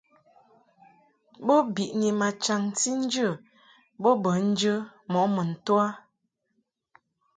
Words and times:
Bo 1.45 1.55
biʼni 1.75 2.09
ma 2.19 2.29
chaŋti 2.43 2.89
nje 3.01 3.27
bo 4.01 4.09
bə 4.23 4.31
njə 4.49 4.73
mɔʼ 5.11 5.27
mun 5.35 5.49
to 5.65 5.73
a. 5.85 5.87